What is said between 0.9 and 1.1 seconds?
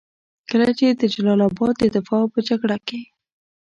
د